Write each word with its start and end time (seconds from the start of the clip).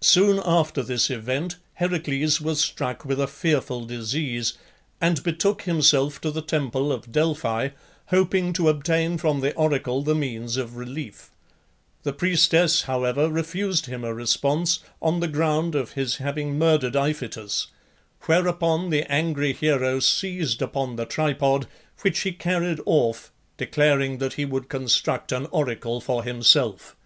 Soon 0.00 0.40
after 0.46 0.82
this 0.82 1.10
event 1.10 1.56
Heracles 1.74 2.40
was 2.40 2.62
struck 2.62 3.04
with 3.04 3.20
a 3.20 3.26
fearful 3.26 3.84
disease, 3.84 4.54
and 5.02 5.22
betook 5.22 5.64
himself 5.64 6.18
to 6.22 6.30
the 6.30 6.40
temple 6.40 6.90
of 6.90 7.12
Delphi, 7.12 7.68
hoping 8.06 8.54
to 8.54 8.70
obtain 8.70 9.18
from 9.18 9.40
the 9.40 9.52
oracle 9.56 10.00
the 10.02 10.14
means 10.14 10.56
of 10.56 10.76
relief. 10.78 11.28
The 12.04 12.14
priestess, 12.14 12.84
however, 12.84 13.28
refused 13.28 13.84
him 13.84 14.02
a 14.02 14.14
response 14.14 14.78
on 15.02 15.20
the 15.20 15.28
ground 15.28 15.74
of 15.74 15.92
his 15.92 16.16
having 16.16 16.58
murdered 16.58 16.96
Iphitus, 16.96 17.66
whereupon 18.22 18.88
the 18.88 19.02
angry 19.12 19.52
hero 19.52 20.00
seized 20.00 20.62
upon 20.62 20.96
the 20.96 21.04
tripod, 21.04 21.66
which 22.00 22.20
he 22.20 22.32
carried 22.32 22.80
off, 22.86 23.30
declaring 23.58 24.16
that 24.20 24.32
he 24.40 24.46
would 24.46 24.70
construct 24.70 25.32
an 25.32 25.44
oracle 25.52 26.00
for 26.00 26.24
himself. 26.24 26.96